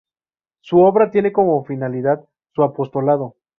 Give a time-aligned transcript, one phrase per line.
[0.61, 3.35] Su obra tiene como finalidad su apostolado.